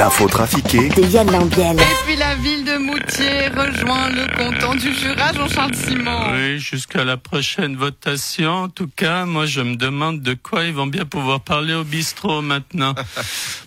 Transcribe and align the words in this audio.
L'info 0.00 0.26
trafiquée 0.28 0.88
de 0.88 1.02
Yann 1.02 1.30
Lambiel. 1.30 1.78
Et 1.78 1.84
puis 2.06 2.16
la 2.16 2.34
ville 2.36 2.64
de 2.64 2.78
Moutier 2.78 3.48
rejoint 3.48 4.08
le 4.08 4.34
canton 4.34 4.74
du 4.74 4.94
Jura, 4.94 5.34
Jean-Charles 5.34 5.74
Simon. 5.74 6.32
Oui, 6.32 6.58
jusqu'à 6.58 7.04
la 7.04 7.18
prochaine 7.18 7.76
votation. 7.76 8.50
En 8.50 8.68
tout 8.70 8.88
cas, 8.96 9.26
moi, 9.26 9.44
je 9.44 9.60
me 9.60 9.76
demande 9.76 10.22
de 10.22 10.32
quoi 10.32 10.64
ils 10.64 10.72
vont 10.72 10.86
bien 10.86 11.04
pouvoir 11.04 11.40
parler 11.40 11.74
au 11.74 11.84
bistrot 11.84 12.40
maintenant. 12.40 12.94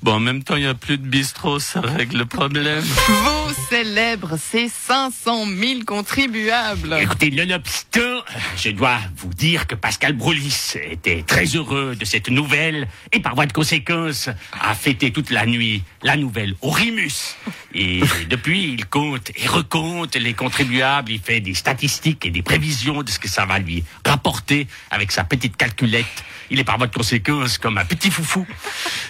Bon, 0.01 0.15
en 0.15 0.19
même 0.19 0.43
temps, 0.43 0.55
il 0.57 0.63
n'y 0.63 0.67
a 0.67 0.73
plus 0.73 0.97
de 0.97 1.05
bistrot, 1.05 1.59
ça 1.59 1.79
règle 1.79 2.17
le 2.17 2.25
problème. 2.25 2.83
Vos 3.07 3.53
célèbres, 3.69 4.35
ces 4.37 4.67
500 4.67 5.45
000 5.45 5.81
contribuables. 5.85 6.97
Écoutez, 6.99 7.31
nonobstant, 7.31 8.22
je 8.57 8.69
dois 8.69 8.99
vous 9.17 9.33
dire 9.33 9.67
que 9.67 9.75
Pascal 9.75 10.13
Broulis 10.13 10.75
était 10.89 11.23
très 11.23 11.45
heureux 11.45 11.95
de 11.95 12.05
cette 12.05 12.29
nouvelle 12.29 12.87
et 13.11 13.19
par 13.19 13.35
voie 13.35 13.45
de 13.45 13.53
conséquence 13.53 14.29
a 14.59 14.75
fêté 14.75 15.11
toute 15.11 15.29
la 15.29 15.45
nuit 15.45 15.83
la 16.01 16.17
nouvelle 16.17 16.55
au 16.61 16.69
Rimus. 16.69 17.35
Et 17.73 18.01
depuis, 18.29 18.73
il 18.73 18.85
compte 18.85 19.31
et 19.35 19.47
recompte 19.47 20.15
les 20.15 20.33
contribuables, 20.33 21.11
il 21.11 21.19
fait 21.19 21.39
des 21.39 21.53
statistiques 21.53 22.25
et 22.25 22.31
des 22.31 22.41
prévisions 22.41 23.03
de 23.03 23.09
ce 23.09 23.19
que 23.19 23.27
ça 23.27 23.45
va 23.45 23.59
lui 23.59 23.83
rapporter 24.05 24.67
avec 24.91 25.11
sa 25.11 25.23
petite 25.23 25.57
calculette. 25.57 26.05
Il 26.49 26.59
est 26.59 26.63
par 26.63 26.77
voie 26.77 26.87
de 26.87 26.93
conséquence 26.93 27.57
comme 27.57 27.77
un 27.77 27.85
petit 27.85 28.11
foufou. 28.11 28.45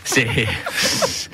C'est, 0.04 0.48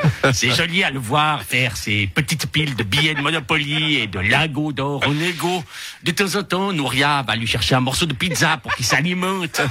c'est 0.34 0.52
joli 0.52 0.84
à 0.84 0.92
le 0.92 1.00
voir 1.00 1.44
faire 1.44 1.78
ses 1.78 2.08
petites 2.08 2.48
piles 2.48 2.76
de 2.76 2.84
billets 2.84 3.14
de 3.14 3.22
Monopoly 3.22 3.96
et 3.96 4.08
de 4.08 4.20
lingots 4.20 4.72
d'or 4.72 5.04
en 5.08 5.20
égo. 5.20 5.64
De 6.04 6.12
temps 6.12 6.36
en 6.40 6.44
temps, 6.44 6.74
Nouria 6.74 7.24
va 7.24 7.36
lui 7.36 7.48
chercher 7.48 7.76
un 7.76 7.80
morceau 7.80 8.06
de 8.06 8.14
pizza 8.14 8.58
pour 8.58 8.74
qu'il 8.76 8.86
s'alimente. 8.86 9.62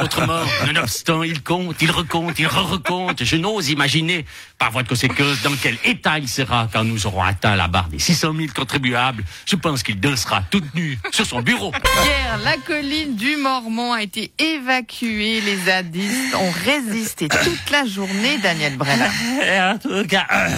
Autrement, 0.00 0.42
nonobstant, 0.66 1.22
il 1.22 1.42
compte, 1.42 1.76
il 1.80 1.90
recompte, 1.90 2.38
il 2.38 2.46
re-recompte. 2.46 3.24
Je 3.24 3.36
n'ose 3.36 3.70
imaginer, 3.70 4.24
par 4.58 4.70
voie 4.70 4.82
de 4.82 4.88
conséquence, 4.88 5.42
dans 5.42 5.54
quel 5.60 5.76
état 5.84 6.18
il 6.18 6.28
sera 6.28 6.68
quand 6.72 6.84
nous 6.84 7.06
aurons 7.06 7.22
atteint 7.22 7.56
la 7.56 7.68
barre 7.68 7.88
des 7.88 7.98
600 7.98 8.34
000 8.36 8.48
contribuables. 8.54 9.24
Je 9.46 9.56
pense 9.56 9.82
qu'il 9.82 10.00
dansera 10.00 10.42
toute 10.50 10.74
nue 10.74 10.98
sur 11.10 11.26
son 11.26 11.40
bureau. 11.42 11.72
Hier, 12.04 12.38
la 12.44 12.56
colline 12.58 13.16
du 13.16 13.36
Mormont 13.36 13.92
a 13.92 14.02
été 14.02 14.32
évacuée. 14.38 15.40
Les 15.40 15.56
zadistes 15.56 16.34
ont 16.34 16.52
résisté 16.64 17.28
toute 17.28 17.70
la 17.70 17.86
journée, 17.86 18.38
Daniel 18.38 18.76
Brennan. 18.76 19.10
Tout 19.78 20.06
cas, 20.06 20.26
euh, 20.32 20.48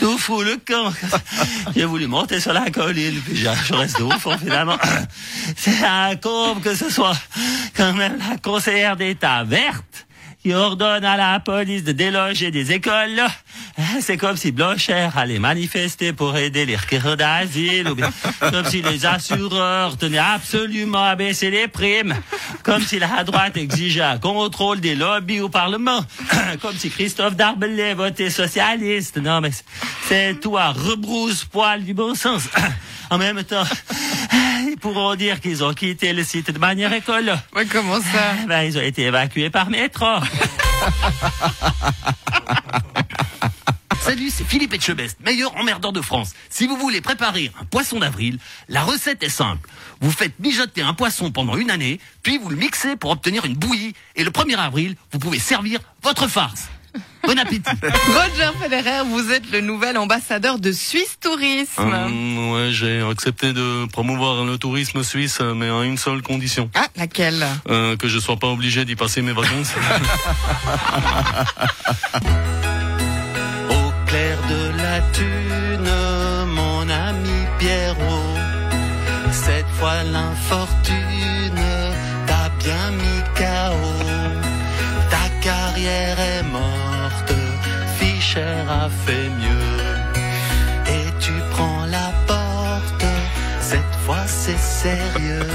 tout 0.00 0.18
fout 0.18 0.44
le 0.44 0.56
camp. 0.56 0.92
J'ai 1.74 1.84
voulu 1.84 2.06
monter 2.06 2.40
sur 2.40 2.52
la 2.52 2.70
colline, 2.70 3.20
puis 3.24 3.36
je 3.36 3.48
je 3.64 3.74
reste 3.74 4.00
au 4.00 4.10
fond 4.12 4.36
finalement. 4.38 4.78
C'est 5.56 5.84
un 5.84 6.16
comble 6.16 6.60
que 6.60 6.74
ce 6.74 6.90
soit 6.90 7.16
quand 7.76 7.92
même 7.94 8.18
la 8.18 8.36
conseillère 8.38 8.96
d'État 8.96 9.44
verte 9.44 10.06
qui 10.42 10.52
ordonne 10.52 11.04
à 11.04 11.16
la 11.16 11.38
police 11.38 11.84
de 11.84 11.92
déloger 11.92 12.50
des 12.50 12.72
écoles. 12.72 13.14
là. 13.14 13.28
C'est 14.00 14.16
comme 14.16 14.36
si 14.36 14.50
Blocher 14.50 15.08
allait 15.16 15.38
manifester 15.38 16.12
pour 16.12 16.36
aider 16.36 16.66
les 16.66 16.74
requérants 16.76 17.14
d'asile, 17.14 17.88
ou 17.88 17.94
bien 17.94 18.10
comme 18.40 18.64
si 18.64 18.82
les 18.82 19.06
assureurs 19.06 19.96
tenaient 19.96 20.18
absolument 20.18 21.04
à 21.04 21.14
baisser 21.14 21.50
les 21.50 21.68
primes, 21.68 22.14
comme 22.64 22.82
si 22.82 22.98
la 22.98 23.22
droite 23.22 23.56
exigeait 23.56 24.02
un 24.02 24.18
contrôle 24.18 24.80
des 24.80 24.96
lobbies 24.96 25.40
au 25.40 25.48
Parlement, 25.48 26.00
comme 26.60 26.76
si 26.76 26.90
Christophe 26.90 27.36
Darbelay 27.36 27.94
votait 27.94 28.30
socialiste. 28.30 29.18
Non, 29.18 29.40
mais 29.40 29.50
c'est- 30.08 30.36
à 30.58 30.72
rebrousse-poil 30.72 31.84
du 31.84 31.94
bon 31.94 32.14
sens. 32.14 32.42
En 33.10 33.18
même 33.18 33.44
temps, 33.44 33.64
ils 34.72 34.78
pourront 34.78 35.14
dire 35.14 35.40
qu'ils 35.40 35.62
ont 35.62 35.74
quitté 35.74 36.12
le 36.14 36.24
site 36.24 36.50
de 36.50 36.58
manière 36.58 36.92
écolo. 36.92 37.32
Ouais, 37.54 37.66
comment 37.66 38.00
ça 38.00 38.34
Ben, 38.48 38.62
ils 38.62 38.78
ont 38.78 38.82
été 38.82 39.02
évacués 39.02 39.50
par 39.50 39.68
métro. 39.68 40.06
Salut, 44.00 44.30
c'est 44.30 44.44
Philippe 44.44 44.72
Etchebest, 44.72 45.18
meilleur 45.20 45.54
emmerdeur 45.56 45.92
de 45.92 46.00
France. 46.00 46.32
Si 46.48 46.66
vous 46.66 46.76
voulez 46.76 47.00
préparer 47.02 47.52
un 47.60 47.64
poisson 47.66 48.00
d'avril, 48.00 48.38
la 48.68 48.82
recette 48.82 49.22
est 49.22 49.28
simple. 49.28 49.68
Vous 50.00 50.10
faites 50.10 50.38
mijoter 50.40 50.82
un 50.82 50.94
poisson 50.94 51.30
pendant 51.30 51.56
une 51.56 51.70
année, 51.70 52.00
puis 52.22 52.38
vous 52.38 52.48
le 52.48 52.56
mixez 52.56 52.96
pour 52.96 53.10
obtenir 53.10 53.44
une 53.44 53.54
bouillie. 53.54 53.92
Et 54.16 54.24
le 54.24 54.30
1er 54.30 54.56
avril, 54.56 54.96
vous 55.12 55.18
pouvez 55.18 55.38
servir 55.38 55.80
votre 56.02 56.26
farce. 56.28 56.68
Bon 57.26 57.38
appétit. 57.38 57.62
Roger 57.62 58.50
Federer, 58.60 59.02
vous 59.06 59.30
êtes 59.30 59.50
le 59.52 59.60
nouvel 59.60 59.96
ambassadeur 59.96 60.58
de 60.58 60.72
Suisse 60.72 61.18
Tourisme. 61.20 61.92
Ouais, 62.52 62.70
j'ai 62.72 63.00
accepté 63.00 63.52
de 63.52 63.86
promouvoir 63.86 64.44
le 64.44 64.58
tourisme 64.58 65.02
suisse, 65.04 65.40
mais 65.40 65.68
à 65.70 65.84
une 65.84 65.98
seule 65.98 66.20
condition. 66.22 66.68
Ah, 66.74 66.88
laquelle? 66.96 67.46
Euh, 67.68 67.96
que 67.96 68.08
je 68.08 68.18
sois 68.18 68.36
pas 68.36 68.48
obligé 68.48 68.84
d'y 68.84 68.96
passer 68.96 69.22
mes 69.22 69.32
vacances. 69.32 69.72
Au 73.70 73.92
clair 74.06 74.38
de 74.48 74.76
la 74.82 75.00
thune, 75.12 75.88
Fait 88.90 89.28
mieux. 89.28 89.78
Et 90.86 91.12
tu 91.20 91.32
prends 91.52 91.86
la 91.86 92.10
porte, 92.26 93.04
cette 93.60 93.94
fois 94.04 94.26
c'est 94.26 94.58
sérieux. 94.58 95.46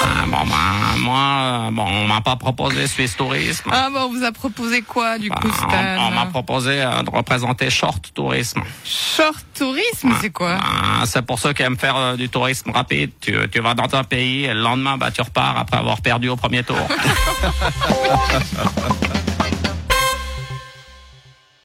Ah, 0.00 0.24
bon, 0.26 0.44
ben, 0.46 0.98
moi, 1.00 1.70
bon, 1.72 1.82
on 1.84 2.06
m'a 2.06 2.20
pas 2.20 2.36
proposé 2.36 2.86
Suisse 2.86 3.16
Tourisme. 3.16 3.68
Ah, 3.72 3.88
bah, 3.92 4.04
on 4.06 4.10
vous 4.12 4.22
a 4.24 4.30
proposé 4.32 4.82
quoi, 4.82 5.18
du 5.18 5.28
coup, 5.28 5.48
Ah, 5.50 5.56
Stan 5.56 5.68
on 5.98 6.06
on 6.06 6.10
m'a 6.12 6.26
proposé 6.26 6.80
euh, 6.82 7.02
de 7.02 7.10
représenter 7.10 7.68
Short 7.68 8.12
Tourisme. 8.14 8.62
Short 8.84 9.44
Tourisme, 9.56 10.12
c'est 10.20 10.30
quoi? 10.30 10.56
Ah, 10.60 11.02
c'est 11.04 11.22
pour 11.22 11.38
ceux 11.38 11.52
qui 11.52 11.62
aiment 11.62 11.76
faire 11.78 11.96
euh, 11.96 12.16
du 12.16 12.28
tourisme 12.28 12.70
rapide. 12.70 13.10
Tu, 13.20 13.36
tu 13.50 13.60
vas 13.60 13.74
dans 13.74 13.92
un 13.96 14.04
pays 14.04 14.44
et 14.44 14.54
le 14.54 14.60
lendemain, 14.60 14.96
bah, 14.98 15.10
tu 15.10 15.20
repars 15.20 15.58
après 15.58 15.78
avoir 15.78 16.00
perdu 16.00 16.28
au 16.28 16.36
premier 16.36 16.62
tour. 16.62 16.78